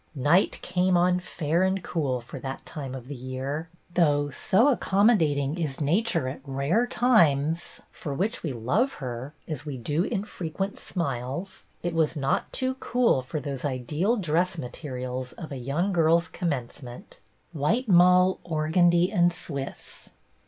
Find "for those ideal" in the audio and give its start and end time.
13.21-14.17